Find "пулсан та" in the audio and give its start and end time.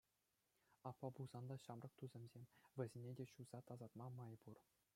1.19-1.57